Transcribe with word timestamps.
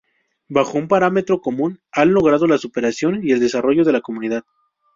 Bajo 0.49 0.79
un 0.79 0.87
parámetro 0.87 1.41
común 1.41 1.79
han 1.91 2.11
logrado 2.15 2.47
la 2.47 2.57
superación 2.57 3.19
y 3.23 3.33
el 3.33 3.39
desarrollo 3.39 3.83
de 3.83 3.91
la 3.91 4.01
comunidad. 4.01 4.43